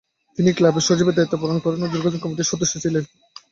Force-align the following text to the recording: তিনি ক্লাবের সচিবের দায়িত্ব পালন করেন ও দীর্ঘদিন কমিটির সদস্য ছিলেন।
তিনি 0.37 0.49
ক্লাবের 0.57 0.85
সচিবের 0.87 1.15
দায়িত্ব 1.17 1.35
পালন 1.41 1.57
করেন 1.59 1.79
ও 1.81 1.91
দীর্ঘদিন 1.93 2.21
কমিটির 2.21 2.51
সদস্য 2.51 2.73
ছিলেন। 2.83 3.03